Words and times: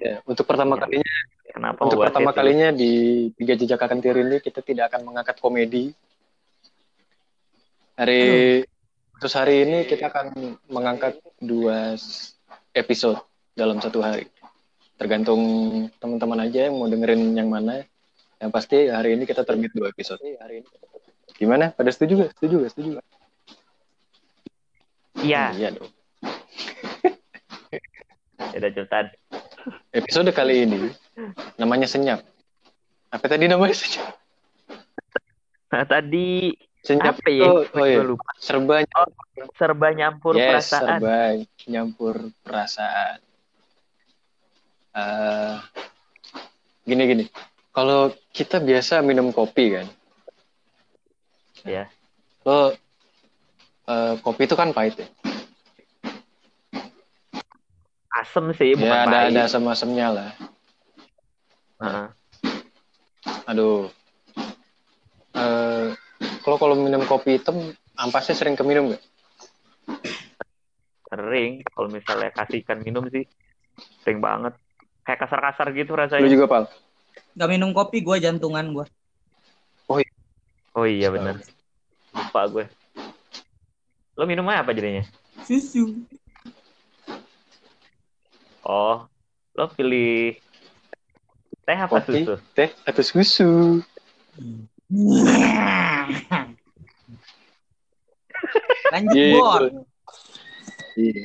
Ya, 0.00 0.24
untuk 0.24 0.48
pertama 0.48 0.78
Ya. 0.78 0.88
kalinya 0.88 1.16
Kenapa 1.52 1.84
untuk 1.84 2.00
pertama 2.00 2.32
itu? 2.32 2.38
kalinya 2.40 2.68
di 2.72 2.92
tiga 3.36 3.52
jejak 3.52 3.76
akan 3.76 4.00
Tiri 4.00 4.24
ini 4.24 4.40
kita 4.40 4.64
tidak 4.64 4.88
akan 4.88 5.12
mengangkat 5.12 5.36
komedi. 5.36 5.92
Hari 7.92 8.64
khusus 9.20 9.36
hari 9.36 9.68
ini 9.68 9.84
kita 9.84 10.08
akan 10.08 10.32
mengangkat 10.72 11.20
dua 11.36 11.92
episode 12.72 13.20
dalam 13.52 13.76
satu 13.84 14.00
hari. 14.00 14.32
Tergantung 14.96 15.40
teman-teman 16.00 16.48
aja 16.48 16.72
yang 16.72 16.80
mau 16.80 16.88
dengerin 16.88 17.36
yang 17.36 17.52
mana. 17.52 17.84
Yang 18.40 18.50
pasti 18.50 18.88
hari 18.88 19.14
ini 19.14 19.28
kita 19.28 19.44
terbit 19.44 19.76
dua 19.76 19.92
episode. 19.92 20.24
Gimana? 21.36 21.76
Pada 21.76 21.92
setuju 21.92 22.26
gak? 22.26 22.30
Setuju 22.40 22.64
gak? 22.64 22.70
Setuju 22.72 22.88
gak? 22.96 23.06
Iya, 25.20 25.52
Iya 25.54 25.68
dong. 25.76 25.90
ya 28.56 28.68
cepetan. 28.72 29.12
Episode 29.92 30.30
kali 30.32 30.64
ini 30.64 30.90
namanya 31.56 31.86
senyap. 31.86 32.24
Apa 33.08 33.26
tadi 33.28 33.46
namanya 33.46 33.76
senyap? 33.76 34.16
Nah, 35.72 35.84
tadi 35.84 36.52
Senyap 36.82 37.22
apa 37.22 37.30
ya? 37.30 37.46
itu, 37.46 37.50
oh 37.78 37.86
iya, 37.86 38.02
lupa. 38.02 38.26
serba 38.42 38.82
Serba 39.54 39.86
nyampur 39.94 40.34
yes, 40.34 40.66
perasaan. 40.66 40.82
serba 40.98 41.18
nyampur 41.70 42.14
perasaan. 42.42 43.18
Eh, 44.92 45.54
gini 46.84 47.02
gini, 47.06 47.24
kalau 47.70 48.10
kita 48.34 48.58
biasa 48.58 48.98
minum 49.00 49.30
kopi 49.30 49.78
kan, 49.78 49.86
Ya. 51.62 51.86
lo 52.42 52.74
eh, 53.86 54.14
kopi 54.20 54.44
itu 54.44 54.58
kan 54.58 54.74
pahit 54.74 54.98
ya, 54.98 55.06
Asem 58.22 58.54
sih, 58.54 58.78
bukan 58.78 58.86
ya 58.86 59.02
ada 59.02 59.18
pahit. 59.18 59.30
ada 59.34 59.40
asam-asamnya 59.50 60.06
lah. 60.14 60.30
Heeh. 61.82 62.06
Aduh, 63.50 63.90
Eh, 65.32 65.88
kalau 66.44 66.60
kalau 66.60 66.74
minum 66.76 67.02
kopi 67.08 67.40
hitam, 67.40 67.72
ampasnya 67.96 68.36
sering 68.36 68.52
keminum 68.52 68.92
gak? 68.92 69.02
Sering. 71.08 71.64
Kalau 71.72 71.88
misalnya 71.88 72.28
kasihkan 72.36 72.84
minum 72.84 73.08
sih, 73.08 73.24
sering 74.04 74.20
banget. 74.20 74.52
Kayak 75.02 75.24
kasar-kasar 75.26 75.72
gitu 75.72 75.96
Lu 75.96 75.98
rasanya. 75.98 76.28
juga 76.28 76.46
pal? 76.46 76.64
Gak 77.32 77.48
minum 77.48 77.72
kopi 77.72 78.04
gue 78.04 78.16
jantungan 78.20 78.76
gue. 78.76 78.86
Oh 80.72 80.88
iya 80.88 81.12
bener. 81.12 81.36
Lupa 82.12 82.48
gue. 82.48 82.64
Lo 84.16 84.24
minumnya 84.24 84.64
apa 84.64 84.72
jadinya? 84.72 85.04
Susu. 85.44 85.96
Oh, 88.62 89.10
lo 89.58 89.66
pilih 89.74 90.38
teh 91.66 91.78
apa 91.78 91.98
Kopi, 91.98 92.22
susu? 92.22 92.34
teh 92.54 92.70
atau 92.86 93.02
susu? 93.02 93.52
Lanjut 98.92 99.18
Iya. 99.18 99.34
Bor. 99.34 99.62
Iya. 100.94 101.22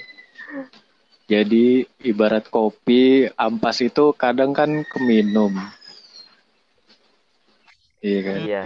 Jadi 1.28 1.84
ibarat 2.08 2.48
kopi, 2.48 3.28
ampas 3.36 3.84
itu 3.84 4.16
kadang 4.16 4.56
kan 4.56 4.88
keminum. 4.88 5.52
Iya 8.00 8.20
kan? 8.24 8.40
Iya. 8.48 8.62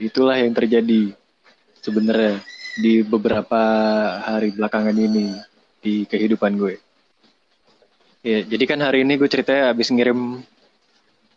Itulah 0.00 0.40
yang 0.40 0.56
terjadi 0.56 1.12
sebenarnya 1.84 2.40
di 2.80 3.04
beberapa 3.04 3.60
hari 4.24 4.50
belakangan 4.56 4.96
ini 4.96 5.36
di 5.84 6.08
kehidupan 6.08 6.56
gue. 6.56 6.80
Ya, 8.26 8.38
jadi 8.42 8.64
kan 8.70 8.80
hari 8.86 8.98
ini 9.06 9.14
gue 9.20 9.28
ceritanya 9.30 9.70
habis 9.70 9.88
ngirim 9.94 10.42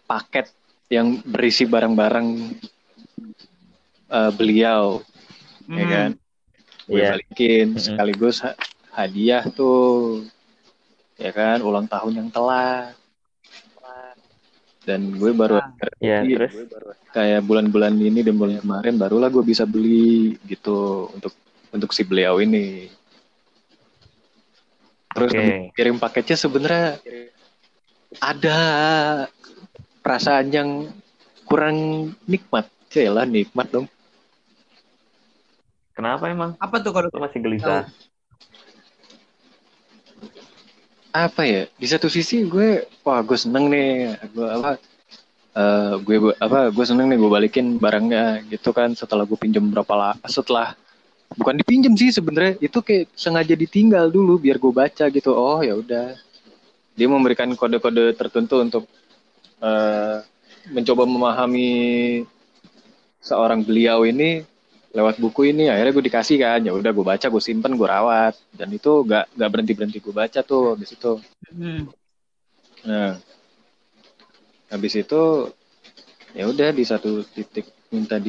paket 0.10 0.48
yang 0.90 1.22
berisi 1.24 1.64
barang-barang 1.70 2.28
eh, 4.10 4.32
beliau, 4.34 5.06
ya 5.70 5.86
Hmm. 5.86 5.94
kan? 5.94 6.10
Gue 6.90 7.00
Iya. 7.00 7.10
balikin 7.14 7.68
Mm-mm. 7.70 7.84
sekaligus 7.86 8.38
ha- 8.42 8.58
hadiah 8.92 9.46
tuh, 9.54 10.26
ya 11.22 11.32
kan? 11.32 11.62
Ulang 11.62 11.86
tahun 11.86 12.14
yang 12.26 12.30
telat. 12.34 12.98
Dan 14.88 15.02
gue 15.22 15.32
baru 15.36 15.62
Ah. 15.62 15.70
Iya, 16.02 16.26
Iya, 16.26 16.36
terus? 16.36 16.54
kayak 17.14 17.42
bulan-bulan 17.46 17.94
ini 18.00 18.20
dan 18.26 18.36
bulan 18.38 18.58
kemarin 18.62 18.96
barulah 18.98 19.30
gue 19.30 19.44
bisa 19.46 19.66
beli 19.66 20.38
gitu 20.46 21.10
untuk 21.14 21.34
untuk 21.70 21.90
si 21.94 22.02
beliau 22.06 22.42
ini. 22.42 22.90
Terus 25.10 25.32
Oke. 25.34 25.74
kirim 25.74 25.98
paketnya 25.98 26.38
sebenarnya 26.38 27.02
ada 28.22 28.58
perasaan 30.06 30.48
yang 30.54 30.70
kurang 31.50 32.10
nikmat. 32.30 32.70
Celah 32.90 33.26
nikmat 33.26 33.70
dong. 33.70 33.86
Kenapa 35.94 36.30
emang? 36.32 36.56
Apa 36.58 36.82
tuh 36.82 36.94
kalau 36.94 37.10
masih 37.12 37.42
gelisah? 37.42 37.90
Apa 41.10 41.42
ya? 41.44 41.66
Di 41.76 41.88
satu 41.90 42.08
sisi 42.08 42.46
gue, 42.46 42.86
wah 43.04 43.20
gue 43.26 43.38
seneng 43.38 43.70
nih, 43.70 44.16
gue 44.34 44.48
apa? 44.48 44.78
eh, 45.58 45.94
gue 46.00 46.34
apa? 46.38 46.70
Gue 46.70 46.86
seneng 46.86 47.10
nih 47.10 47.18
gue 47.18 47.30
balikin 47.30 47.82
barangnya 47.82 48.46
gitu 48.48 48.74
kan 48.74 48.94
setelah 48.94 49.26
gue 49.26 49.38
pinjam 49.38 49.66
berapa 49.70 49.94
lah 49.98 50.16
setelah 50.30 50.78
bukan 51.36 51.56
dipinjem 51.62 51.94
sih 51.94 52.10
sebenarnya. 52.10 52.58
Itu 52.64 52.82
kayak 52.82 53.14
sengaja 53.14 53.54
ditinggal 53.54 54.10
dulu 54.10 54.42
biar 54.42 54.58
gue 54.58 54.74
baca 54.74 55.06
gitu. 55.12 55.36
Oh 55.36 55.62
ya 55.62 55.78
udah. 55.78 56.18
Dia 56.98 57.08
memberikan 57.08 57.52
kode-kode 57.54 58.16
tertentu 58.18 58.60
untuk 58.60 58.84
eh, 59.62 60.18
mencoba 60.74 61.04
memahami 61.06 61.72
seorang 63.20 63.62
beliau 63.64 64.08
ini 64.08 64.42
lewat 64.90 65.22
buku 65.22 65.54
ini. 65.54 65.70
Akhirnya 65.70 65.94
gue 65.94 66.06
dikasih 66.10 66.38
kan. 66.42 66.60
Ya 66.66 66.74
udah 66.74 66.92
gue 66.92 67.06
baca 67.06 67.26
gue 67.30 67.44
simpen 67.44 67.78
gue 67.78 67.88
rawat. 67.88 68.34
Dan 68.50 68.74
itu 68.74 69.06
gak 69.06 69.30
gak 69.38 69.50
berhenti 69.52 69.74
berhenti 69.78 70.00
gue 70.02 70.14
baca 70.16 70.40
tuh 70.42 70.74
habis 70.74 70.96
itu. 70.96 71.20
Hmm. 71.54 71.90
nah. 72.86 73.16
Habis 74.70 75.02
itu 75.02 75.50
ya 76.38 76.46
udah 76.46 76.70
di 76.70 76.86
satu 76.86 77.26
titik 77.26 77.74
minta 77.90 78.22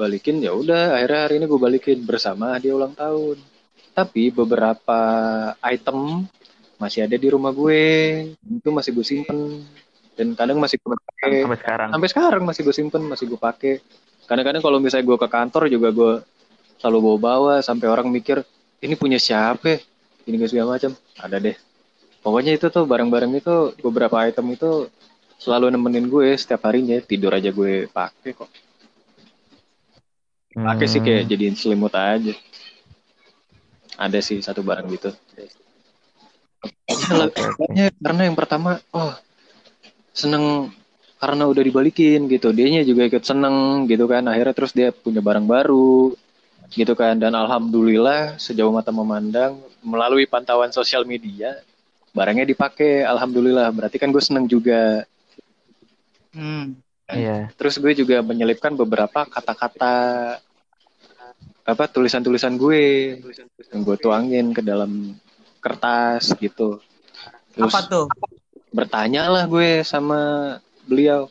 dibalikin 0.00 0.40
ya 0.40 0.56
udah 0.56 0.96
akhirnya 0.96 1.20
hari 1.28 1.34
ini 1.36 1.44
gue 1.44 1.60
balikin 1.60 2.00
bersama 2.08 2.56
dia 2.56 2.72
ulang 2.72 2.96
tahun. 2.96 3.36
Tapi 3.92 4.32
beberapa 4.32 4.96
item 5.60 6.24
masih 6.80 7.04
ada 7.04 7.20
di 7.20 7.28
rumah 7.28 7.52
gue 7.52 7.84
itu 8.32 8.68
masih 8.72 8.96
gue 8.96 9.04
simpen. 9.04 9.60
Dan 10.16 10.32
kadang 10.32 10.56
masih 10.56 10.80
gue 10.80 10.96
pakai. 10.96 11.44
Sampai 11.44 11.60
sekarang. 11.60 11.88
sampai 11.92 12.08
sekarang 12.08 12.42
masih 12.48 12.60
gue 12.64 12.72
simpen 12.72 13.02
masih 13.04 13.28
gue 13.28 13.36
pakai. 13.36 13.84
Kadang-kadang 14.24 14.64
kalau 14.64 14.80
misalnya 14.80 15.04
gue 15.04 15.18
ke 15.20 15.28
kantor 15.28 15.68
juga 15.68 15.88
gue 15.92 16.12
selalu 16.80 16.98
bawa 17.04 17.18
bawa 17.20 17.54
sampai 17.60 17.92
orang 17.92 18.08
mikir 18.08 18.40
ini 18.80 18.96
punya 18.96 19.20
siapa? 19.20 19.68
Ya? 19.68 19.78
ini 20.24 20.40
gak 20.40 20.48
segala 20.56 20.80
macam. 20.80 20.96
Ada 21.20 21.36
deh. 21.44 21.56
Pokoknya 22.24 22.56
itu 22.56 22.72
tuh 22.72 22.88
barang-barang 22.88 23.36
itu 23.36 23.76
beberapa 23.84 24.16
item 24.24 24.56
itu 24.56 24.88
selalu 25.36 25.76
nemenin 25.76 26.08
gue 26.08 26.32
setiap 26.40 26.72
harinya. 26.72 26.96
Tidur 27.04 27.36
aja 27.36 27.52
gue 27.52 27.84
pakai 27.92 28.32
kok 28.32 28.48
pakai 30.54 30.86
sih 30.90 31.00
kayak 31.00 31.22
Hmm. 31.26 31.30
jadiin 31.30 31.56
selimut 31.56 31.94
aja. 31.94 32.34
Ada 34.00 34.18
sih 34.24 34.40
satu 34.40 34.64
barang 34.64 34.86
gitu. 34.96 35.10
Alasannya 36.90 37.94
karena 38.00 38.22
yang 38.28 38.36
pertama 38.36 38.80
oh 38.92 39.12
seneng 40.10 40.74
karena 41.20 41.44
udah 41.46 41.62
dibalikin 41.62 42.26
gitu. 42.26 42.50
Dianya 42.50 42.82
juga 42.82 43.06
ikut 43.06 43.22
seneng 43.22 43.86
gitu 43.86 44.08
kan. 44.08 44.24
Akhirnya 44.26 44.54
terus 44.56 44.72
dia 44.72 44.90
punya 44.90 45.20
barang 45.20 45.46
baru 45.46 46.16
gitu 46.72 46.92
kan. 46.96 47.20
Dan 47.20 47.36
alhamdulillah 47.36 48.40
sejauh 48.40 48.72
mata 48.72 48.90
memandang 48.90 49.60
melalui 49.84 50.24
pantauan 50.24 50.72
sosial 50.72 51.04
media 51.04 51.60
barangnya 52.16 52.48
dipakai. 52.48 53.04
Alhamdulillah. 53.04 53.68
Berarti 53.70 54.00
kan 54.00 54.08
gue 54.10 54.22
seneng 54.24 54.48
juga. 54.48 55.04
Hmm. 56.32 56.78
Iya. 57.12 57.36
terus 57.58 57.76
gue 57.76 57.92
juga 57.94 58.20
menyelipkan 58.20 58.72
beberapa 58.72 59.24
kata-kata 59.24 59.94
apa 61.62 61.84
tulisan-tulisan 61.86 62.56
gue 62.56 62.82
yang 63.70 63.80
gue 63.80 63.96
tuangin 63.96 64.50
ke 64.50 64.60
dalam 64.60 65.14
kertas 65.60 66.34
gitu 66.34 66.80
terus 67.52 67.70
Apa 67.70 67.80
tuh? 67.86 68.06
bertanya 68.70 69.26
lah 69.26 69.44
gue 69.44 69.82
sama 69.82 70.56
beliau 70.82 71.30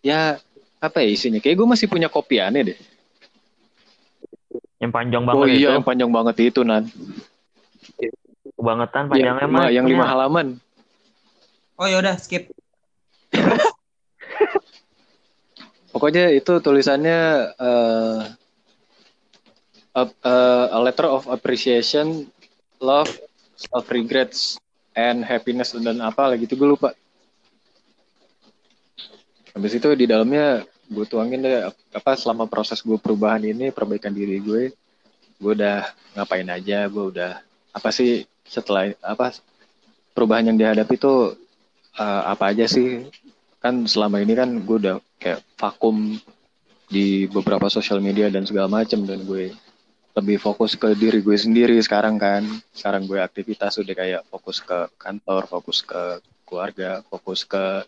ya 0.00 0.38
apa 0.76 1.02
ya 1.02 1.08
isinya 1.08 1.38
kayak 1.38 1.54
gue 1.54 1.68
masih 1.68 1.86
punya 1.86 2.06
kopiannya 2.06 2.72
deh 2.72 2.78
Yang 4.76 4.92
panjang 4.92 5.22
oh 5.22 5.26
banget 5.28 5.46
iya 5.48 5.56
itu. 5.56 5.70
yang 5.72 5.84
panjang 5.84 6.10
banget 6.10 6.36
itu 6.42 6.60
nan 6.62 6.84
Kebangetan 8.56 9.04
panjangnya 9.06 9.46
mah. 9.46 9.68
yang 9.68 9.84
lima 9.84 10.04
halaman 10.04 10.58
Oh 11.76 11.84
yaudah 11.84 12.16
skip. 12.16 12.48
pokoknya 15.96 16.28
itu 16.36 16.52
tulisannya 16.60 17.20
eh, 17.56 18.20
a- 20.00 20.18
eh, 20.32 20.66
a 20.76 20.78
letter 20.84 21.08
of 21.08 21.26
appreciation 21.26 22.28
love 22.80 23.08
self 23.56 23.86
regrets 23.90 24.60
and 24.94 25.24
happiness 25.24 25.72
dan 25.72 25.98
apa 26.04 26.28
lagi 26.30 26.44
itu 26.44 26.54
gue 26.60 26.68
lupa. 26.76 26.92
Habis 29.56 29.72
itu 29.80 29.88
di 29.96 30.04
dalamnya 30.04 30.62
gue 30.86 31.06
tuangin 31.08 31.40
deh 31.42 31.56
apa 31.98 32.12
selama 32.14 32.44
proses 32.46 32.78
gue 32.84 32.94
perubahan 33.00 33.42
ini 33.42 33.74
perbaikan 33.74 34.14
diri 34.14 34.38
gue 34.38 34.70
gue 35.42 35.52
udah 35.58 35.90
ngapain 36.16 36.46
aja 36.48 36.86
gue 36.86 37.04
udah 37.12 37.32
apa 37.74 37.90
sih 37.90 38.24
setelah 38.46 38.94
apa 39.02 39.34
perubahan 40.14 40.48
yang 40.52 40.58
dihadapi 40.60 40.94
itu 41.00 41.14
eh, 41.98 42.22
apa 42.32 42.44
aja 42.54 42.66
sih 42.70 43.06
kan 43.58 43.84
selama 43.84 44.20
ini 44.20 44.32
kan 44.32 44.50
gue 44.58 44.76
udah 44.78 44.96
kayak 45.16 45.40
vakum 45.56 46.16
di 46.86 47.26
beberapa 47.26 47.66
sosial 47.66 47.98
media 47.98 48.30
dan 48.30 48.46
segala 48.46 48.70
macam 48.70 49.02
dan 49.02 49.22
gue 49.22 49.50
lebih 50.14 50.38
fokus 50.38 50.72
ke 50.72 50.94
diri 50.94 51.20
gue 51.20 51.34
sendiri 51.34 51.76
sekarang 51.78 52.16
kan 52.16 52.40
sekarang 52.72 53.04
gue 53.04 53.18
aktivitas 53.18 53.76
udah 53.76 53.92
kayak 53.92 54.22
fokus 54.26 54.60
ke 54.60 54.88
kantor 54.96 55.44
fokus 55.44 55.82
ke 55.82 56.02
keluarga 56.46 57.02
fokus 57.06 57.42
ke 57.42 57.84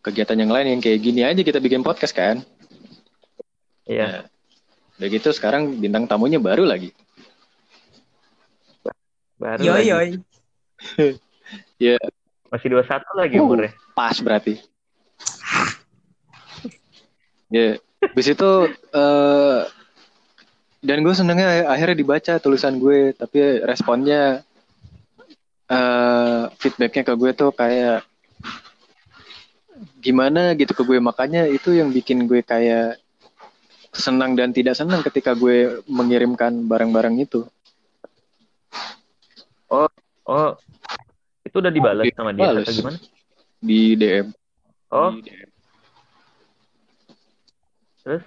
kegiatan 0.00 0.38
yang 0.38 0.50
lain 0.50 0.66
yang 0.68 0.80
kayak 0.80 0.98
gini 0.98 1.22
aja 1.22 1.38
kita 1.40 1.58
bikin 1.58 1.80
podcast 1.80 2.12
kan 2.12 2.42
Iya. 3.86 4.02
Nah, 4.02 4.22
udah 4.98 5.08
gitu 5.08 5.30
sekarang 5.30 5.78
bintang 5.78 6.10
tamunya 6.10 6.42
baru 6.42 6.66
lagi 6.66 6.90
Baru 9.36 9.62
Yoi 9.62 9.84
lagi. 9.84 9.88
yoi. 9.92 10.08
ya 11.86 11.96
Masih 12.48 12.68
21 12.72 12.82
lagi 13.14 13.36
Uh. 13.36 13.44
umurnya. 13.44 13.70
pas 13.92 14.16
berarti 14.18 14.58
ya 17.52 17.78
habis 18.02 18.26
itu 18.32 18.50
eh 18.94 19.60
dan 20.86 20.98
gue 21.02 21.14
senengnya 21.16 21.66
akhirnya 21.66 21.96
dibaca 21.98 22.38
tulisan 22.38 22.78
gue 22.78 23.14
tapi 23.16 23.62
responnya 23.64 24.42
eh 25.66 26.42
feedbacknya 26.62 27.02
ke 27.02 27.14
gue 27.18 27.30
tuh 27.34 27.50
kayak 27.50 28.06
gimana 30.00 30.54
gitu 30.56 30.72
ke 30.72 30.82
gue? 30.86 30.98
Makanya 31.02 31.50
itu 31.50 31.74
yang 31.74 31.92
bikin 31.92 32.24
gue 32.30 32.40
kayak 32.40 32.96
senang 33.92 34.36
dan 34.36 34.52
tidak 34.52 34.76
senang 34.76 35.00
ketika 35.02 35.32
gue 35.32 35.80
mengirimkan 35.88 36.68
barang-barang 36.68 37.16
itu. 37.18 37.48
Oh, 40.26 40.50
itu 41.46 41.56
udah 41.58 41.70
dibalas 41.70 42.04
sama 42.14 42.34
dia 42.34 42.50
atau 42.50 42.62
gimana? 42.66 42.98
di 43.62 43.94
DM 43.98 44.26
Oh, 44.92 45.10
Di 45.18 45.22
DM. 45.26 45.48
Terus? 48.06 48.22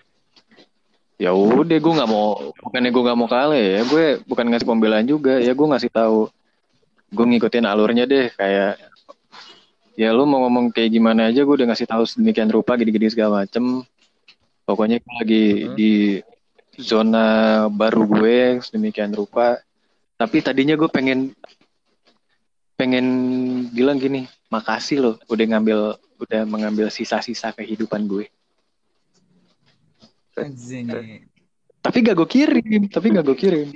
ya 1.20 1.32
udah 1.36 1.78
gue 1.80 1.94
nggak 2.00 2.12
mau 2.12 2.56
bukannya 2.64 2.92
gue 2.96 3.04
nggak 3.04 3.20
mau 3.20 3.28
kalah 3.28 3.60
ya 3.60 3.84
gue 3.84 4.24
bukan 4.24 4.46
ngasih 4.52 4.68
pembelaan 4.68 5.04
juga 5.04 5.36
ya 5.40 5.52
gue 5.52 5.68
ngasih 5.68 5.92
tahu 5.92 6.32
gue 7.12 7.26
ngikutin 7.36 7.68
alurnya 7.68 8.08
deh 8.08 8.32
kayak 8.40 8.80
ya 10.00 10.16
lu 10.16 10.24
mau 10.24 10.48
ngomong 10.48 10.72
kayak 10.72 10.96
gimana 10.96 11.28
aja 11.28 11.44
gue 11.44 11.56
udah 11.60 11.68
ngasih 11.76 11.92
tahu 11.92 12.08
sedemikian 12.08 12.48
rupa 12.48 12.80
gini-gini 12.80 13.12
segala 13.12 13.44
macem 13.44 13.84
pokoknya 14.64 15.04
gue 15.04 15.14
lagi 15.20 15.44
Hmm. 15.68 15.76
di 15.76 15.92
zona 16.80 17.68
baru 17.68 18.08
gue 18.08 18.64
sedemikian 18.64 19.12
rupa 19.12 19.60
tapi 20.16 20.40
tadinya 20.40 20.80
gue 20.80 20.88
pengen 20.88 21.36
pengen 22.80 23.06
bilang 23.76 24.00
gini 24.00 24.24
makasih 24.48 25.04
loh 25.04 25.16
udah 25.28 25.46
ngambil 25.52 26.00
udah 26.16 26.48
mengambil 26.48 26.88
sisa-sisa 26.88 27.52
kehidupan 27.52 28.08
gue 28.08 28.32
Anjing. 30.46 30.88
tapi 31.80 31.98
gak 32.04 32.16
gue 32.20 32.30
kirim 32.30 32.82
tapi 32.92 33.06
gak 33.12 33.26
gue 33.26 33.38
kirim. 33.40 33.68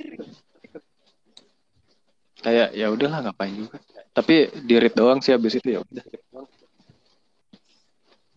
Kayak 2.44 2.76
ya 2.76 2.92
udahlah 2.92 3.20
ngapain 3.24 3.56
juga. 3.56 3.80
Tapi 4.12 4.52
di 4.68 4.76
read 4.76 4.94
doang 4.94 5.24
sih 5.24 5.32
habis 5.32 5.56
itu 5.56 5.80
ya 5.80 5.80
udah. 5.80 6.06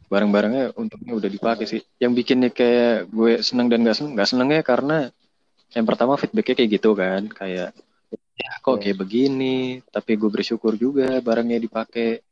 Barang-barangnya 0.07 0.79
untungnya 0.79 1.13
udah 1.19 1.27
dipakai 1.27 1.67
sih. 1.67 1.83
Yang 1.99 2.13
bikinnya 2.23 2.51
kayak 2.55 3.11
gue 3.11 3.43
seneng 3.43 3.67
dan 3.67 3.83
gak 3.83 3.99
seneng 3.99 4.13
gak 4.15 4.29
senengnya 4.31 4.63
karena 4.63 4.97
yang 5.75 5.83
pertama 5.83 6.15
feedbacknya 6.15 6.55
kayak 6.55 6.71
gitu 6.79 6.91
kan. 6.95 7.27
Kayak 7.27 7.75
ya 8.39 8.51
kok 8.63 8.79
kayak 8.79 9.03
begini? 9.03 9.83
Tapi 9.91 10.15
gue 10.15 10.31
bersyukur 10.31 10.79
juga 10.79 11.19
barangnya 11.19 11.59
dipakai. 11.59 12.23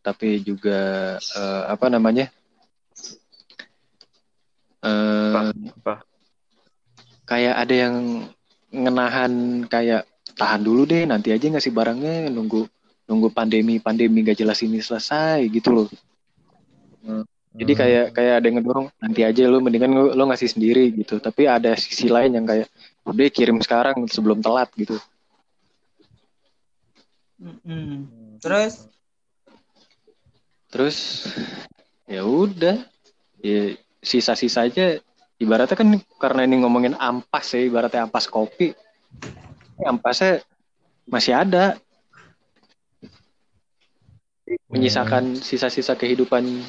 Tapi 0.00 0.40
juga 0.40 1.14
eh, 1.20 1.64
apa 1.68 1.92
namanya 1.92 2.32
eh 4.88 5.52
Apa? 5.84 5.94
Kayak 7.28 7.54
ada 7.60 7.74
yang 7.76 7.96
ngenahan 8.72 9.32
kayak 9.68 10.08
tahan 10.32 10.64
dulu 10.64 10.88
deh 10.88 11.04
nanti 11.04 11.32
aja 11.32 11.44
ngasih 11.48 11.72
barangnya 11.72 12.32
nunggu 12.32 12.64
nunggu 13.08 13.28
pandemi 13.32 13.80
pandemi 13.80 14.20
gak 14.20 14.40
jelas 14.44 14.60
ini 14.60 14.80
selesai 14.80 15.40
gitu 15.48 15.72
loh 15.72 15.88
jadi 17.58 17.72
Hmm. 17.74 17.80
kayak 17.80 18.06
kayak 18.14 18.34
ada 18.38 18.46
yang 18.46 18.56
ngedorong 18.60 18.86
nanti 19.00 19.20
aja 19.24 19.42
lo 19.48 19.58
mendingan 19.58 19.90
lo, 19.90 20.04
lo 20.12 20.22
ngasih 20.28 20.48
sendiri 20.52 20.92
gitu 20.94 21.18
tapi 21.18 21.48
ada 21.48 21.72
sisi 21.74 22.06
lain 22.06 22.36
yang 22.36 22.46
kayak 22.46 22.68
udah 23.08 23.28
kirim 23.32 23.58
sekarang 23.64 24.04
sebelum 24.06 24.44
telat 24.44 24.68
gitu. 24.76 24.94
Hmm. 27.40 28.04
Terus 28.38 28.84
terus 30.68 31.24
ya 32.04 32.22
udah 32.28 32.84
ya 33.40 33.74
sisa-sisa 33.98 34.66
aja 34.66 34.98
ibaratnya 35.38 35.76
kan 35.78 35.88
karena 36.18 36.46
ini 36.46 36.62
ngomongin 36.62 36.94
ampas 36.98 37.54
ya 37.54 37.62
ibaratnya 37.66 38.06
ampas 38.06 38.26
kopi 38.26 38.74
ampasnya 39.86 40.42
masih 41.06 41.34
ada. 41.36 41.78
Menyisakan 44.72 45.36
sisa-sisa 45.36 45.92
kehidupan 45.92 46.64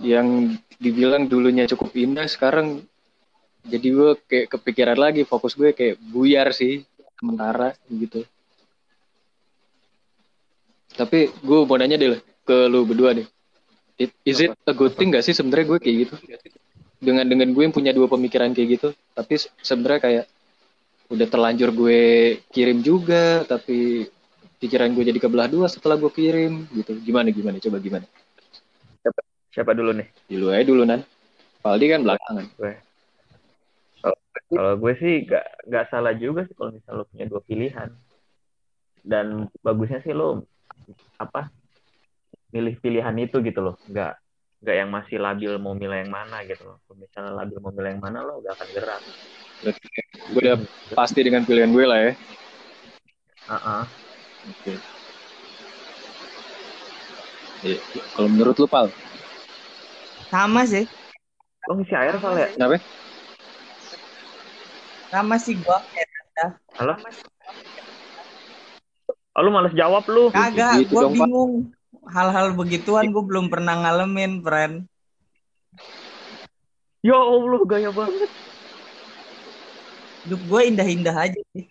yang 0.00 0.56
dibilang 0.76 1.24
dulunya 1.24 1.64
cukup 1.64 1.92
indah 1.96 2.28
sekarang 2.28 2.84
jadi 3.64 3.86
gue 3.92 4.10
kayak 4.28 4.46
kepikiran 4.56 4.96
lagi 4.96 5.24
fokus 5.24 5.56
gue 5.56 5.72
kayak 5.72 5.96
buyar 6.12 6.52
sih 6.52 6.84
sementara 7.16 7.72
gitu. 7.88 8.24
Tapi 10.92 11.32
gue 11.32 11.58
mau 11.64 11.80
nanya 11.80 11.96
deh 11.96 12.20
ke 12.44 12.56
lu 12.68 12.84
berdua 12.84 13.16
deh 13.16 13.28
It- 14.00 14.16
is 14.24 14.40
it 14.40 14.56
a 14.64 14.72
good 14.72 14.96
thing 14.96 15.12
gak 15.12 15.20
sih 15.28 15.36
sebenarnya 15.36 15.76
gue 15.76 15.78
kayak 15.84 15.96
gitu? 16.08 16.14
Dengan 17.00 17.28
dengan 17.28 17.52
gue 17.52 17.62
yang 17.68 17.74
punya 17.76 17.92
dua 17.92 18.08
pemikiran 18.08 18.56
kayak 18.56 18.80
gitu 18.80 18.88
tapi 19.12 19.36
se- 19.36 19.52
sebenarnya 19.60 20.00
kayak 20.00 20.24
udah 21.12 21.26
terlanjur 21.28 21.68
gue 21.76 22.00
kirim 22.48 22.80
juga 22.80 23.44
tapi 23.44 24.08
pikiran 24.60 24.92
gue 24.96 25.04
jadi 25.04 25.20
kebelah 25.20 25.48
dua 25.52 25.68
setelah 25.68 26.00
gue 26.00 26.08
kirim 26.08 26.64
gitu. 26.72 26.96
Gimana 27.04 27.28
gimana? 27.28 27.60
Coba 27.60 27.76
gimana? 27.76 28.08
Siapa 29.50 29.74
dulu 29.76 29.92
nih? 30.00 30.08
di 30.30 30.36
lu 30.40 30.48
aja 30.48 30.64
dulu 30.64 30.82
nan. 30.88 31.04
Paldi 31.60 31.92
kan 31.92 32.00
belakangan. 32.00 32.46
Kalau 34.50 34.72
gue 34.80 34.92
sih 34.96 35.28
gak, 35.28 35.44
gak 35.68 35.92
salah 35.92 36.16
juga 36.16 36.48
sih 36.48 36.56
kalau 36.56 36.72
misalnya 36.72 37.00
lo 37.00 37.04
punya 37.04 37.24
dua 37.28 37.40
pilihan. 37.44 37.88
Dan 39.04 39.50
bagusnya 39.60 40.00
sih 40.00 40.16
lo 40.16 40.44
apa 41.20 41.52
milih 42.50 42.74
pilihan 42.82 43.16
itu 43.18 43.36
gitu 43.42 43.60
loh. 43.62 43.76
Gak, 43.90 44.18
gak 44.62 44.76
yang 44.76 44.90
masih 44.90 45.16
labil 45.22 45.52
mau 45.62 45.74
milih 45.74 46.06
yang 46.06 46.12
mana 46.12 46.42
gitu 46.46 46.62
loh. 46.66 46.76
Kalau 46.84 46.96
misalnya 47.00 47.32
labil 47.34 47.58
mau 47.62 47.72
milih 47.72 47.90
yang 47.96 48.02
mana 48.02 48.18
lo 48.26 48.42
gak 48.42 48.54
akan 48.58 48.68
gerak. 48.74 49.02
Berarti 49.60 49.86
gue 50.30 50.40
udah 50.46 50.56
pasti 50.94 51.20
dengan 51.26 51.42
pilihan 51.44 51.70
gue 51.70 51.84
lah 51.84 52.00
ya 52.00 52.12
Ah, 53.50 53.58
ah. 53.66 53.82
oke 54.46 54.72
Iya. 57.60 57.76
kalau 58.16 58.28
menurut 58.32 58.56
lu 58.56 58.64
pal 58.70 58.88
sama 60.32 60.64
sih, 60.64 60.86
Lo 61.68 61.76
ngisi 61.76 61.92
air 61.92 62.16
Val 62.22 62.40
ya? 62.40 62.48
kenapa 62.56 62.80
sama 65.10 65.36
sih 65.42 65.58
gua. 65.60 65.76
Halo? 66.78 66.94
Oh, 69.36 69.40
lu 69.44 69.50
males 69.52 69.74
jawab 69.76 70.06
lu. 70.08 70.30
Kagak, 70.32 70.86
Gitu 70.86 70.94
gua 70.94 71.02
dong, 71.04 71.12
Pak. 71.18 71.26
bingung. 71.28 71.52
Hal-hal 72.08 72.56
begituan 72.56 73.12
gue 73.12 73.24
belum 73.24 73.52
pernah 73.52 73.76
ngalamin, 73.76 74.40
friend. 74.40 74.88
Ya 77.04 77.16
Allah, 77.16 77.60
gaya 77.68 77.90
banget. 77.92 78.30
Hidup 80.24 80.40
gue 80.44 80.60
indah-indah 80.72 81.16
aja 81.16 81.40
sih. 81.52 81.64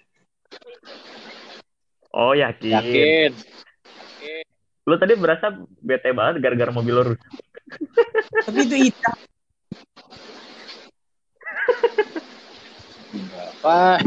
Oh, 2.14 2.34
yakin. 2.34 2.74
yakin 2.74 3.32
Lu 4.90 4.98
tadi 4.98 5.14
berasa 5.14 5.54
bete 5.86 6.10
banget 6.10 6.42
gara-gara 6.42 6.74
mobil 6.74 7.14
rusak. 7.14 7.30
Tapi 8.50 8.60
itu 8.66 8.90
indah. 8.90 9.16
apa 13.60 14.00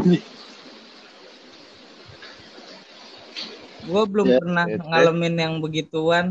Gue 3.93 4.03
belum 4.11 4.29
Ya, 4.29 4.39
pernah 4.39 4.65
ya, 4.65 4.77
ngalamin 4.89 5.35
yang 5.43 5.53
begituan. 5.63 6.25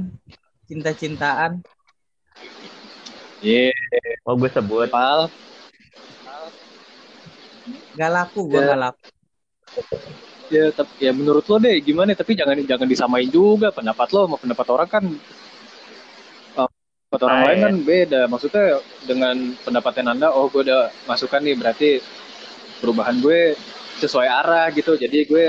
Cinta-cintaan. 0.69 1.53
Iya, 3.43 3.71
Oh, 4.27 4.35
gue 4.39 4.51
sebut. 4.55 4.89
pal. 4.91 5.21
Gak 7.99 8.11
laku, 8.17 8.41
gue 8.51 8.61
Ya. 8.61 8.69
gak 8.71 8.81
laku. 8.83 9.01
Ya, 10.53 10.69
tapi 10.69 10.93
ya 11.01 11.13
menurut 11.17 11.45
lo 11.49 11.57
deh 11.57 11.81
gimana? 11.81 12.13
Tapi 12.13 12.37
jangan 12.37 12.61
jangan 12.69 12.85
disamain 12.85 13.29
juga 13.33 13.73
pendapat 13.73 14.09
lo 14.13 14.21
sama 14.29 14.37
pendapat 14.37 14.67
orang 14.75 14.89
kan. 14.91 15.05
oh, 16.61 16.69
buat 17.11 17.23
orang 17.25 17.41
lain 17.49 17.59
kan 17.61 17.75
beda 17.85 18.21
maksudnya 18.29 18.67
dengan 19.09 19.37
pendapatan 19.65 20.13
anda 20.13 20.29
oh 20.33 20.49
gue 20.53 20.65
udah 20.65 20.93
masukkan 21.09 21.41
nih 21.41 21.57
berarti 21.57 21.91
perubahan 22.81 23.17
gue 23.21 23.57
sesuai 24.01 24.29
arah 24.29 24.69
gitu 24.73 24.97
jadi 24.97 25.19
gue 25.25 25.45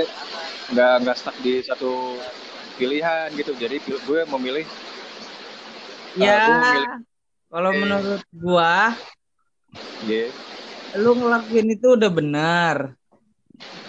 nggak 0.72 0.92
nggak 1.04 1.16
stuck 1.16 1.36
di 1.40 1.60
satu 1.60 2.16
pilihan 2.74 3.28
gitu 3.36 3.52
jadi 3.54 3.76
gue 3.82 4.20
memilih 4.38 4.66
Ya, 6.14 6.46
gua 6.46 6.62
memilih- 6.62 7.02
kalau 7.50 7.70
Eh. 7.70 7.78
menurut 7.78 8.22
gua, 8.30 8.74
ya 10.06 10.30
lu 10.94 11.10
ngelakuin 11.18 11.74
itu 11.74 11.86
udah 11.98 12.06
benar. 12.06 12.76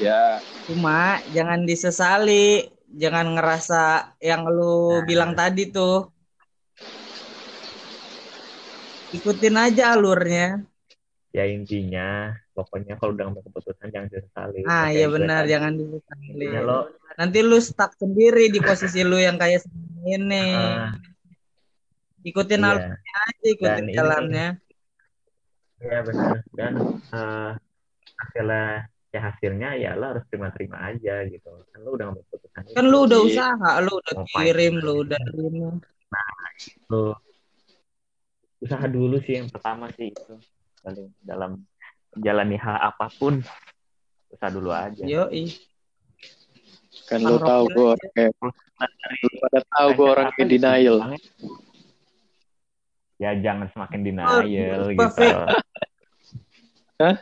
ya 0.01 0.41
Cuma 0.65 1.21
jangan 1.29 1.69
disesali, 1.69 2.65
jangan 2.89 3.37
ngerasa 3.37 4.17
yang 4.17 4.49
lu 4.49 4.73
Nah. 4.89 5.05
bilang 5.05 5.37
tadi 5.37 5.69
tuh. 5.69 6.09
Ikutin 9.13 9.55
aja 9.55 9.93
alurnya. 9.93 10.65
Ya 11.29 11.45
intinya, 11.45 12.33
pokoknya 12.55 12.95
kalau 12.95 13.11
udah 13.11 13.27
ngambil 13.27 13.43
keputusan 13.45 13.87
jangan 13.91 14.07
disesali. 14.07 14.59
Ah, 14.63 14.87
iya 14.87 15.11
benar, 15.11 15.43
tadi. 15.43 15.51
jangan 15.51 15.71
disesali. 15.75 16.25
Intinya 16.31 16.61
lo 16.63 16.79
Nanti 17.15 17.39
lu 17.43 17.59
stuck 17.59 17.91
sendiri 17.95 18.47
di 18.47 18.59
posisi 18.59 19.03
lu 19.03 19.19
yang 19.19 19.35
kayak 19.35 19.67
ini. 20.07 20.47
ah, 20.55 20.95
Ikutin 22.23 22.57
iya. 22.57 22.69
alurnya 22.73 22.95
aja, 23.21 23.45
ikutin 23.45 23.85
Dan 23.85 23.93
jalannya. 23.93 24.47
Iya 25.75 25.99
benar 26.01 26.35
dan 26.55 26.73
eh, 27.11 27.51
hasilnya 28.15 28.63
ya 29.11 29.19
hasilnya 29.21 29.69
ya 29.75 29.91
lo 29.93 30.05
harus 30.15 30.23
terima-terima 30.31 30.77
aja 30.89 31.23
gitu 31.27 31.51
kan 31.69 31.79
lo 31.83 31.93
udah 31.93 32.05
ngambil 32.09 32.23
keputusan 32.31 32.61
Kan 32.73 32.85
lu 32.87 32.97
udah 33.05 33.19
usaha, 33.21 33.71
lu 33.83 33.91
udah 33.99 34.15
kirim, 34.31 34.73
fight. 34.79 34.85
lu 34.87 34.93
udah 35.03 35.19
ini. 35.35 35.59
lo 36.89 37.19
usaha 38.59 38.85
dulu 38.87 39.19
sih 39.21 39.35
yang 39.37 39.51
pertama 39.51 39.91
sih 39.93 40.09
itu 40.09 40.33
dalam 40.81 41.05
dalam 41.21 41.51
menjalani 42.15 42.57
hal 42.57 42.77
apa 42.91 43.11
pun 43.15 43.43
usaha 44.31 44.51
dulu 44.51 44.71
aja. 44.71 45.03
Yoi. 45.03 45.51
kan 47.05 47.21
lo 47.21 47.37
tahu 47.37 47.63
gue 47.69 47.85
orang 47.91 48.11
kayak 48.17 48.33
lu 49.21 49.29
pada 49.37 49.59
tahu 49.61 49.87
gue 49.93 50.07
orang 50.09 50.27
kayak 50.33 50.49
denial. 50.49 50.97
ya 53.15 53.31
jangan 53.39 53.67
semakin 53.71 53.99
denial 54.01 54.41
Oh, 54.41 54.89
gitu. 54.91 55.23
Hah? 56.95 57.15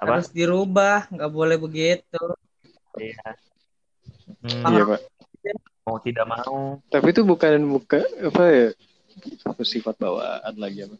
apa? 0.00 0.16
Harus 0.16 0.32
dirubah, 0.32 1.06
nggak 1.12 1.30
boleh 1.30 1.56
begitu. 1.60 2.22
Iya. 2.96 3.36
Hmm, 4.40 4.72
iya 4.72 4.82
pak. 4.88 5.00
Mau 5.84 5.96
tidak 6.00 6.24
mau. 6.24 6.80
Tapi 6.88 7.06
itu 7.12 7.22
bukan 7.22 7.60
bukan 7.68 8.04
apa 8.32 8.42
ya 8.48 8.68
apa 9.44 9.62
sifat 9.66 9.94
bawaan 10.00 10.54
lagi 10.56 10.86
apa 10.88 10.96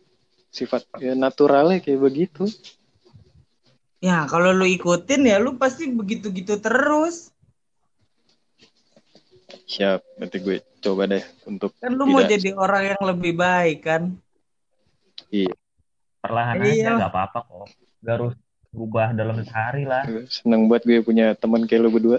sifat 0.51 0.83
ya 0.99 1.15
naturalnya 1.15 1.79
kayak 1.79 2.01
begitu 2.03 2.45
Ya, 4.01 4.25
kalau 4.25 4.51
lu 4.51 4.65
ikutin 4.65 5.29
ya 5.29 5.37
lu 5.37 5.55
pasti 5.55 5.89
begitu-gitu 5.89 6.57
terus. 6.57 7.29
siap 9.67 10.03
nanti 10.19 10.43
gue 10.43 10.59
coba 10.83 11.07
deh 11.07 11.23
untuk 11.47 11.71
Kan 11.79 11.95
lu 11.95 12.03
mau 12.03 12.19
Tidak. 12.21 12.31
jadi 12.35 12.51
orang 12.55 12.83
yang 12.91 13.03
lebih 13.07 13.33
baik 13.35 13.79
kan? 13.83 14.03
iya. 15.31 15.55
Perlahan 16.19 16.59
Iya. 16.59 16.75
aja 16.75 16.89
nggak 16.99 17.13
apa-apa 17.13 17.39
kok. 17.45 17.67
Gak 18.01 18.15
harus 18.19 18.35
berubah 18.71 19.15
dalam 19.15 19.37
sehari 19.41 19.87
lah. 19.87 20.03
Seneng 20.27 20.67
buat 20.67 20.83
gue 20.83 20.99
punya 21.01 21.35
teman 21.35 21.67
kayak 21.67 21.83
lo 21.83 21.91
berdua. 21.91 22.19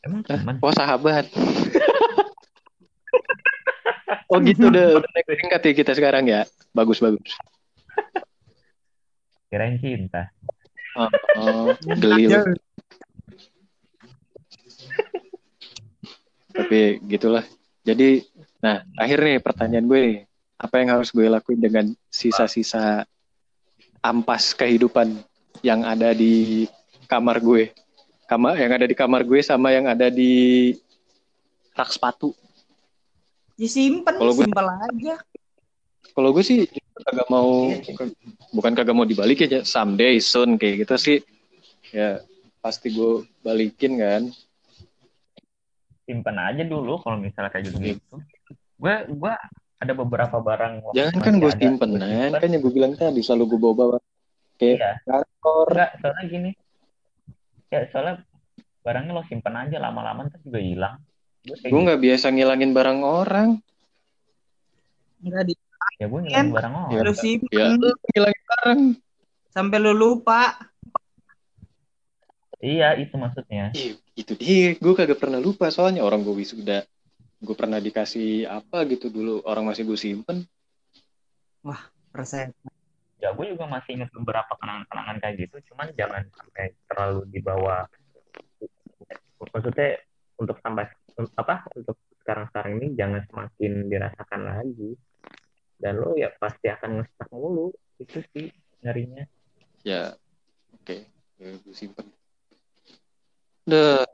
Emang 0.00 0.24
teman? 0.24 0.56
Wah 0.58 0.72
sahabat. 0.72 1.26
Oh 4.32 4.40
gitu 4.40 4.72
udah 4.72 4.96
udah 4.96 5.10
naik 5.12 5.28
tingkat 5.28 5.60
ya 5.60 5.72
kita 5.76 5.92
sekarang 5.92 6.24
ya. 6.24 6.48
Bagus 6.72 7.04
bagus 7.04 7.36
kirain 9.52 9.76
cinta. 9.76 10.32
Oh, 10.96 11.08
oh, 11.36 11.68
geli. 12.00 12.32
Lu. 12.32 12.56
tapi 16.52 17.00
gitulah. 17.04 17.44
Jadi 17.84 18.24
nah 18.64 18.80
akhir 18.96 19.18
nih 19.20 19.36
pertanyaan 19.44 19.84
gue 19.84 20.04
apa 20.56 20.74
yang 20.80 20.96
harus 20.96 21.12
gue 21.12 21.26
lakuin 21.28 21.60
dengan 21.60 21.86
sisa-sisa 22.08 23.04
ampas 24.00 24.56
kehidupan 24.56 25.20
yang 25.60 25.84
ada 25.84 26.16
di 26.16 26.64
kamar 27.04 27.36
gue? 27.44 27.76
Kamar 28.24 28.56
yang 28.56 28.72
ada 28.72 28.88
di 28.88 28.96
kamar 28.96 29.20
gue 29.28 29.40
sama 29.44 29.68
yang 29.76 29.84
ada 29.84 30.08
di 30.08 30.72
rak 31.76 31.92
sepatu. 31.92 32.32
Ya 33.60 33.68
Kalau 33.68 34.32
gue- 34.32 34.48
simpel 34.48 34.66
aja. 34.68 35.14
kalau 36.12 36.28
gue 36.32 36.44
sih 36.44 36.68
kagak 36.92 37.28
mau 37.32 37.72
bukan 38.52 38.72
kagak 38.76 38.94
mau 38.96 39.08
dibalikin 39.08 39.48
ya 39.48 39.62
someday 39.64 40.20
soon 40.20 40.60
kayak 40.60 40.84
gitu 40.84 40.94
sih. 41.00 41.18
Ya 41.92 42.20
pasti 42.60 42.92
gue 42.92 43.24
balikin 43.40 43.96
kan. 43.96 44.22
Simpan 46.04 46.36
aja 46.38 46.62
dulu 46.66 46.98
kalau 47.00 47.16
misalnya 47.16 47.50
kayak 47.54 47.72
gitu 47.72 47.78
gitu 47.96 48.16
gue 48.82 48.94
gue 49.14 49.34
ada 49.78 49.92
beberapa 49.94 50.42
barang 50.42 50.90
jangan 50.94 51.18
kan 51.22 51.34
gue 51.38 51.52
simpen 51.54 51.90
kan 51.94 52.02
simpen. 52.02 52.40
kan 52.42 52.48
yang 52.50 52.62
gue 52.62 52.72
bilang 52.74 52.92
tadi 52.98 53.22
selalu 53.22 53.54
gue 53.54 53.58
bawa 53.62 53.74
bawa 53.78 53.96
kayak 54.58 54.78
Iya. 54.78 54.92
kantor. 55.06 55.66
Enggak 55.70 55.90
soalnya 56.02 56.24
gini. 56.26 56.50
Ya 57.70 57.80
soalnya 57.90 58.14
barangnya 58.82 59.12
lo 59.14 59.22
simpan 59.30 59.54
aja 59.58 59.76
lama-lama 59.78 60.26
ntar 60.26 60.38
juga 60.42 60.60
hilang. 60.62 60.94
Gue 61.46 61.58
gitu. 61.58 61.74
nggak 61.74 62.00
biasa 62.02 62.26
ngilangin 62.30 62.70
barang 62.74 63.00
orang. 63.02 63.48
Enggak 65.22 65.42
di 65.50 65.54
ya 66.00 66.06
gue 66.08 66.20
ngilangin 66.24 66.52
barang 66.52 66.72
Ya. 66.72 66.80
orang 67.00 67.04
lu 67.04 67.12
simpen 67.14 67.52
ya 67.52 67.66
lu 67.76 67.90
ngilangin 68.12 68.42
barang. 68.48 68.80
Sampai 69.52 69.76
lu 69.84 69.92
lupa. 69.92 70.56
iya 72.62 72.94
itu 72.96 73.12
maksudnya. 73.18 73.74
Ih, 73.74 73.98
itu 74.14 74.32
dia. 74.38 74.72
Gue 74.78 74.94
kagak 74.94 75.18
pernah 75.20 75.42
lupa 75.42 75.68
soalnya 75.68 76.00
orang 76.06 76.22
gue 76.24 76.32
wisuda 76.32 76.86
gue 77.42 77.56
pernah 77.58 77.82
dikasih 77.82 78.46
apa 78.46 78.86
gitu 78.86 79.10
dulu 79.10 79.42
orang 79.42 79.66
masih 79.74 79.82
gue 79.82 79.98
simpen. 79.98 80.46
Persen. 82.14 82.54
ya 83.22 83.30
gue 83.30 83.54
juga 83.54 83.70
masih 83.70 84.02
ingat 84.02 84.10
beberapa 84.10 84.50
kenangan-kenangan 84.58 85.16
kayak 85.22 85.34
gitu 85.46 85.56
cuman 85.70 85.94
jangan 85.94 86.22
sampai 86.34 86.74
terlalu 86.90 87.20
dibawa. 87.30 87.86
Maksudnya 89.42 89.98
untuk 90.38 90.58
sampai 90.62 90.86
apa 91.38 91.66
untuk 91.78 91.98
sekarang-sekarang 92.22 92.72
ini 92.82 92.88
jangan 92.98 93.22
semakin 93.30 93.72
dirasakan 93.90 94.40
lagi 94.42 94.90
dan 95.82 95.98
lo 95.98 96.14
ya 96.14 96.30
pasti 96.38 96.70
akan 96.70 97.02
ngestak 97.02 97.28
mulu. 97.34 97.74
Itu 97.98 98.22
sih 98.30 98.54
nyarinya. 98.86 99.26
Ya 99.82 100.14
oke. 100.78 101.02
Ya, 101.42 101.58
gue 101.58 101.74
simpen. 101.74 102.06
Udah. 103.66 104.06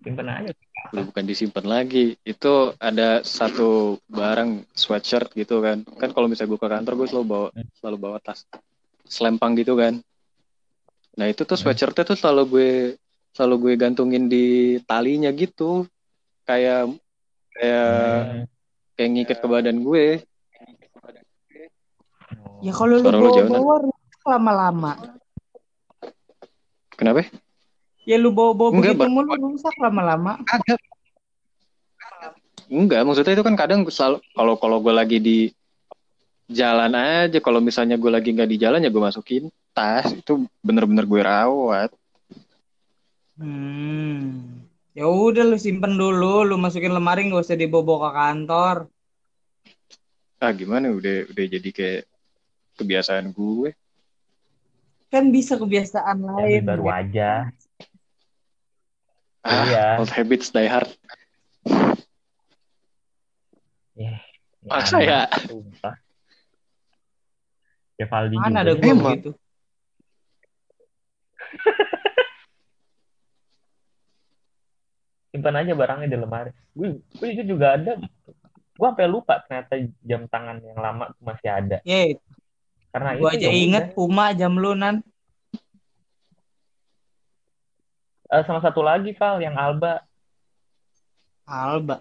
Simpen 0.00 0.26
aja. 0.28 0.52
Udah 0.96 1.04
bukan 1.04 1.24
disimpan 1.28 1.68
lagi. 1.68 2.16
Itu 2.24 2.72
ada 2.80 3.20
satu 3.20 4.00
barang 4.08 4.64
sweatshirt 4.72 5.36
gitu 5.36 5.60
kan. 5.60 5.84
Kan 5.84 6.16
kalau 6.16 6.32
misalnya 6.32 6.56
gue 6.56 6.60
ke 6.60 6.68
kantor 6.72 6.92
gue 6.96 7.08
selalu 7.12 7.26
bawa 7.28 7.48
selalu 7.76 7.96
bawa 8.00 8.18
tas 8.24 8.48
selempang 9.04 9.52
gitu 9.60 9.76
kan. 9.76 10.00
Nah 11.20 11.28
itu 11.28 11.44
tuh 11.44 11.60
sweatshirtnya 11.60 12.08
tuh 12.08 12.16
selalu 12.16 12.42
gue 12.48 12.70
selalu 13.36 13.54
gue 13.68 13.72
gantungin 13.76 14.32
di 14.32 14.80
talinya 14.88 15.28
gitu. 15.32 15.84
Kayak 16.48 16.96
kayak 17.52 17.88
Hmm. 17.92 18.44
kayak 18.96 19.10
ngikat 19.12 19.38
ke 19.44 19.46
badan 19.48 19.78
gue 19.84 20.24
Ya 22.62 22.70
kalau 22.70 22.94
lu 22.94 23.02
Suara 23.02 23.18
lu 23.18 23.28
jauh, 23.34 23.50
bawa-bawa 23.50 23.74
rusak 23.90 24.22
lama-lama. 24.22 24.92
kenapa 26.94 27.26
Ya 28.06 28.16
lu 28.22 28.30
bawa-bawa 28.30 28.70
begitu 28.78 29.02
Bang. 29.02 29.10
mulu 29.10 29.34
rusak 29.34 29.74
lama-lama. 29.82 30.38
Kagak. 30.46 30.78
Enggak, 32.72 33.02
maksudnya 33.04 33.34
itu 33.34 33.44
kan 33.44 33.58
kadang 33.58 33.82
kalau 33.84 34.54
kalau 34.56 34.78
gue 34.78 34.94
lagi 34.94 35.18
di 35.18 35.38
jalan 36.46 36.94
aja, 36.94 37.42
kalau 37.42 37.58
misalnya 37.58 37.98
gue 37.98 38.08
lagi 38.08 38.30
nggak 38.30 38.48
di 38.48 38.56
jalan 38.62 38.80
ya 38.80 38.88
gue 38.88 39.02
masukin 39.02 39.50
tas 39.74 40.14
itu 40.14 40.46
bener-bener 40.62 41.04
gue 41.04 41.20
rawat. 41.20 41.90
Hmm. 43.36 44.62
Ya 44.94 45.10
udah 45.10 45.42
lu 45.42 45.58
simpen 45.58 45.98
dulu, 45.98 46.46
lu 46.46 46.54
masukin 46.60 46.94
lemari 46.94 47.26
nggak 47.26 47.42
usah 47.42 47.58
dibawa 47.58 48.06
ke 48.06 48.10
kantor. 48.14 48.76
Ah 50.38 50.52
gimana 50.54 50.94
udah 50.94 51.26
udah 51.32 51.44
jadi 51.44 51.70
kayak 51.74 52.02
kebiasaan 52.82 53.30
gue. 53.30 53.70
Kan 55.08 55.30
bisa 55.30 55.54
kebiasaan 55.54 56.18
lain. 56.18 56.62
baru 56.66 56.84
ya. 56.84 56.94
aja 56.98 57.30
Ah, 59.42 59.66
Iya. 59.66 59.86
old 59.98 60.10
habits 60.10 60.54
die 60.54 60.70
hard. 60.70 60.86
Ini 63.98 64.14
Masa 64.62 65.02
anak, 65.02 65.02
ya? 65.02 65.22
Ya 67.98 68.06
Valdi 68.06 68.38
Mana 68.38 68.62
juga 68.62 68.62
ada 68.62 68.72
gue 68.78 68.94
begitu. 68.94 69.30
simpan 75.32 75.56
aja 75.56 75.72
barangnya 75.72 76.08
di 76.12 76.18
lemari 76.20 76.50
gue 76.76 77.00
gue 77.00 77.28
itu 77.32 77.42
juga 77.56 77.76
ada 77.76 77.96
gue 78.72 78.86
sampai 78.88 79.08
lupa 79.08 79.40
ternyata 79.44 79.74
jam 80.04 80.28
tangan 80.28 80.60
yang 80.60 80.78
lama 80.78 81.08
masih 81.20 81.48
ada 81.48 81.78
Ye, 81.88 82.20
karena 82.92 83.10
gua 83.16 83.30
itu 83.32 83.40
aja 83.40 83.48
ya 83.48 83.52
inget 83.56 83.84
udah. 83.88 83.94
Puma 83.96 84.26
jam 84.36 84.52
lu 84.54 84.72
nan. 84.76 85.00
Eh, 88.28 88.42
sama 88.48 88.60
satu 88.60 88.80
lagi 88.80 89.12
Val 89.12 89.40
yang 89.40 89.52
Alba 89.52 90.00
Alba. 91.44 92.00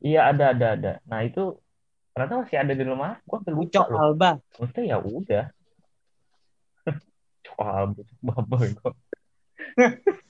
iya 0.00 0.32
ada 0.32 0.56
ada 0.56 0.66
ada 0.76 0.92
nah 1.04 1.20
itu 1.20 1.60
ternyata 2.12 2.40
masih 2.40 2.56
ada 2.56 2.72
di 2.72 2.84
rumah 2.84 3.20
gue 3.20 3.36
sampai 3.36 3.52
lupa 3.52 3.68
Ucok 3.68 3.86
loh 3.92 4.00
Alba. 4.00 4.30
maksudnya 4.56 4.84
ya 4.84 4.96
udah 4.96 5.44
Cok 7.44 7.58
Alba 7.60 8.02
Baba 8.24 8.56
kok 8.72 8.94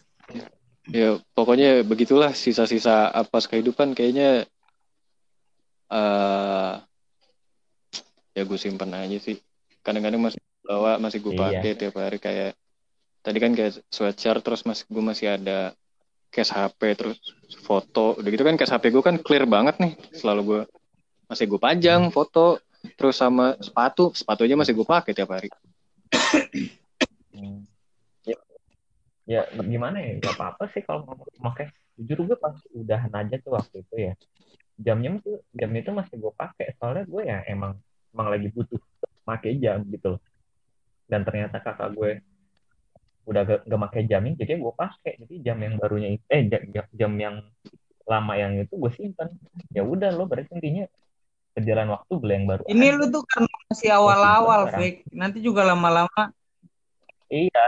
Ya 0.85 1.17
pokoknya 1.33 1.81
begitulah 1.81 2.37
sisa-sisa 2.37 3.09
apa 3.09 3.41
kehidupan 3.41 3.97
kayaknya 3.97 4.45
eh 5.89 6.73
ya 8.35 8.43
gue 8.43 8.59
simpen 8.59 8.91
aja 8.91 9.19
sih. 9.19 9.39
Kadang-kadang 9.81 10.21
masih 10.21 10.41
bawa 10.65 10.99
masih 10.99 11.23
gue 11.23 11.33
Iya. 11.33 11.41
pakai 11.61 11.73
tiap 11.77 11.95
hari 11.97 12.19
kayak 12.19 12.53
tadi 13.21 13.39
kan 13.41 13.53
kayak 13.53 13.81
sweatshirt 13.89 14.43
terus 14.43 14.65
masih 14.65 14.85
gue 14.89 15.03
masih 15.05 15.27
ada 15.33 15.73
case 16.29 16.51
HP 16.51 16.81
terus 16.99 17.19
foto 17.63 18.19
udah 18.19 18.29
gitu 18.29 18.43
kan 18.43 18.59
case 18.59 18.73
HP 18.73 18.91
gue 18.91 19.05
kan 19.05 19.17
clear 19.21 19.47
banget 19.47 19.79
nih 19.79 19.93
selalu 20.13 20.41
gue 20.43 20.61
masih 21.31 21.47
gue 21.47 21.61
pajang 21.61 22.11
foto 22.11 22.59
terus 22.97 23.17
sama 23.17 23.55
sepatu 23.61 24.11
sepatu 24.13 24.45
aja 24.45 24.57
masih 24.57 24.75
gue 24.75 24.85
pakai 24.85 25.13
tiap 25.15 25.31
hari 25.31 25.49
Hmm. 27.35 27.67
Ya, 28.23 28.39
ya 29.27 29.43
gimana 29.59 29.99
ya? 29.99 30.23
Gak 30.23 30.39
apa-apa 30.39 30.71
sih 30.71 30.87
kalau 30.87 31.03
mau 31.03 31.19
pakai. 31.51 31.67
Jujur 31.99 32.31
gue 32.31 32.39
pas 32.39 32.55
udahan 32.71 33.11
aja 33.11 33.37
tuh 33.43 33.59
waktu 33.59 33.83
itu 33.83 33.95
ya. 33.99 34.13
Jamnya 34.79 35.19
tuh 35.19 35.43
jam 35.51 35.71
itu 35.75 35.91
masih 35.91 36.15
gue 36.15 36.31
pakai. 36.31 36.79
Soalnya 36.79 37.05
gue 37.11 37.23
ya 37.27 37.43
emang 37.51 37.75
emang 38.15 38.29
lagi 38.31 38.49
butuh 38.55 38.79
pakai 39.27 39.59
jam 39.59 39.83
gitu 39.91 40.17
loh. 40.17 40.23
Dan 41.11 41.27
ternyata 41.27 41.59
kakak 41.61 41.91
gue 41.93 42.23
udah 43.25 43.43
gak, 43.45 43.61
gak 43.67 43.81
pakai 43.91 44.03
jamnya, 44.07 44.33
jadi 44.39 44.57
gue 44.63 44.75
pakai. 44.75 45.13
Jadi 45.27 45.35
jam 45.43 45.59
yang 45.59 45.75
barunya 45.77 46.17
itu, 46.17 46.25
eh 46.31 46.43
jam, 46.49 46.63
jam 46.95 47.13
yang 47.19 47.37
lama 48.07 48.33
yang 48.37 48.57
itu 48.61 48.75
gue 48.77 48.93
simpan. 48.95 49.33
Ya 49.73 49.83
udah 49.83 50.13
lo 50.13 50.29
berarti 50.29 50.55
intinya 50.57 50.85
berjalan 51.55 51.89
waktu 51.95 52.13
beli 52.21 52.33
yang 52.37 52.47
baru. 52.47 52.63
Ini 52.69 52.87
aja. 52.91 52.97
lu 52.99 53.05
tuh 53.11 53.23
kan 53.27 53.43
masih 53.71 53.91
awal-awal. 53.95 54.61
Fik. 54.75 55.07
Nanti 55.15 55.39
juga 55.41 55.63
lama-lama 55.65 56.35
Iya. 57.33 57.67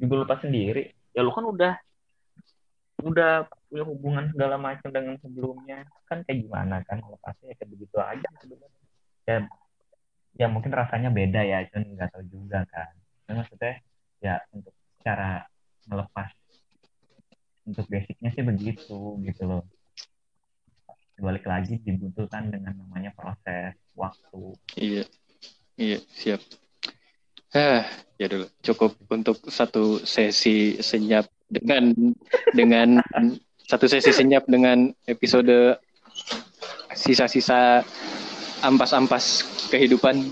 Juga 0.00 0.14
lupa 0.24 0.34
sendiri. 0.40 0.90
Ya 1.12 1.20
lu 1.20 1.30
kan 1.34 1.44
udah 1.44 1.72
udah 3.02 3.50
punya 3.66 3.84
hubungan 3.84 4.24
segala 4.30 4.56
macam 4.56 4.88
dengan 4.88 5.18
sebelumnya. 5.20 5.84
Kan 6.06 6.22
kayak 6.24 6.46
gimana 6.46 6.80
kan 6.86 7.02
lepasnya 7.02 7.52
ya 7.52 7.54
kayak 7.58 7.70
begitu 7.70 7.96
aja 7.98 8.28
sebenarnya. 8.40 8.81
Ya, 9.28 9.46
ya 10.36 10.46
mungkin 10.50 10.74
rasanya 10.74 11.10
beda 11.12 11.42
ya, 11.46 11.64
cuman 11.70 11.94
nggak 11.94 12.10
tahu 12.12 12.24
juga 12.26 12.66
kan. 12.68 12.90
Nah, 13.28 13.42
maksudnya 13.42 13.78
ya 14.22 14.38
untuk 14.54 14.74
cara 15.02 15.46
melepas 15.86 16.30
untuk 17.66 17.86
basicnya 17.86 18.30
sih 18.34 18.42
begitu 18.42 18.98
gitu 19.22 19.42
loh. 19.46 19.62
Balik 21.22 21.46
lagi 21.46 21.78
dibutuhkan 21.78 22.50
dengan 22.50 22.74
namanya 22.74 23.14
proses 23.14 23.78
waktu. 23.94 24.42
iya 24.74 25.04
iya 25.76 25.98
siap 26.12 26.40
Hah, 27.52 27.84
ya 28.16 28.32
dulu 28.32 28.48
cukup 28.64 28.96
untuk 29.12 29.36
satu 29.52 30.00
sesi 30.08 30.80
senyap 30.80 31.28
dengan 31.52 31.92
dengan 32.56 33.04
satu 33.68 33.84
sesi 33.84 34.08
senyap 34.08 34.48
dengan 34.48 34.88
episode 35.04 35.76
sisa-sisa 36.96 37.84
ampas-ampas 38.62 39.42
kehidupan 39.68 40.30